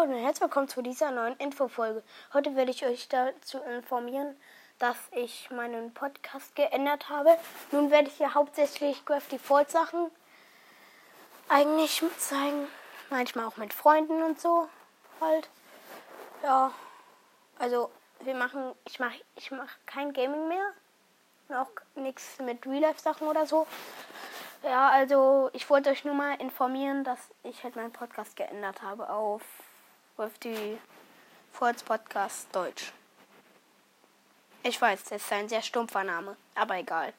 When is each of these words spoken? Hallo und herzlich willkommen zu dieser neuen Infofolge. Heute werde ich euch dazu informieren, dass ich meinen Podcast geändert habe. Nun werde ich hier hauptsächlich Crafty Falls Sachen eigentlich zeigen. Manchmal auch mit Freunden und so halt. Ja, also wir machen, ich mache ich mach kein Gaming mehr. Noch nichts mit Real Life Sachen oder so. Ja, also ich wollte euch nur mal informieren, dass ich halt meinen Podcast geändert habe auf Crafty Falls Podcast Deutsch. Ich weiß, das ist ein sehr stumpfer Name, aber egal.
Hallo 0.00 0.12
und 0.12 0.18
herzlich 0.18 0.42
willkommen 0.42 0.68
zu 0.68 0.82
dieser 0.82 1.10
neuen 1.10 1.36
Infofolge. 1.36 2.02
Heute 2.32 2.56
werde 2.56 2.70
ich 2.70 2.86
euch 2.86 3.08
dazu 3.08 3.58
informieren, 3.58 4.34
dass 4.78 4.96
ich 5.12 5.50
meinen 5.50 5.92
Podcast 5.92 6.54
geändert 6.56 7.10
habe. 7.10 7.36
Nun 7.70 7.90
werde 7.90 8.08
ich 8.08 8.14
hier 8.14 8.34
hauptsächlich 8.34 9.04
Crafty 9.04 9.38
Falls 9.38 9.72
Sachen 9.72 10.10
eigentlich 11.48 12.02
zeigen. 12.16 12.66
Manchmal 13.10 13.44
auch 13.44 13.58
mit 13.58 13.74
Freunden 13.74 14.22
und 14.22 14.40
so 14.40 14.68
halt. 15.20 15.48
Ja, 16.42 16.72
also 17.58 17.90
wir 18.20 18.34
machen, 18.34 18.72
ich 18.86 19.00
mache 19.00 19.20
ich 19.36 19.50
mach 19.50 19.70
kein 19.84 20.12
Gaming 20.12 20.48
mehr. 20.48 20.72
Noch 21.48 21.70
nichts 21.94 22.38
mit 22.38 22.64
Real 22.64 22.80
Life 22.80 23.00
Sachen 23.00 23.28
oder 23.28 23.44
so. 23.44 23.66
Ja, 24.62 24.88
also 24.88 25.50
ich 25.52 25.68
wollte 25.68 25.90
euch 25.90 26.04
nur 26.06 26.14
mal 26.14 26.40
informieren, 26.40 27.04
dass 27.04 27.18
ich 27.42 27.64
halt 27.64 27.76
meinen 27.76 27.92
Podcast 27.92 28.36
geändert 28.36 28.80
habe 28.82 29.10
auf 29.10 29.42
Crafty 30.20 30.76
Falls 31.50 31.82
Podcast 31.82 32.54
Deutsch. 32.54 32.92
Ich 34.62 34.78
weiß, 34.78 35.04
das 35.04 35.22
ist 35.22 35.32
ein 35.32 35.48
sehr 35.48 35.62
stumpfer 35.62 36.04
Name, 36.04 36.36
aber 36.54 36.76
egal. 36.76 37.14